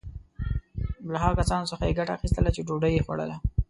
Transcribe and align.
له 1.13 1.17
هغو 1.23 1.39
کسانو 1.41 1.69
څخه 1.71 1.83
یې 1.85 1.97
ګټه 1.99 2.11
اخیستله 2.15 2.49
چې 2.55 2.65
ډوډی 2.67 2.91
یې 2.95 3.05
خوړله. 3.05 3.35